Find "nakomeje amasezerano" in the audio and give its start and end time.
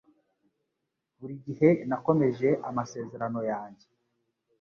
1.87-3.39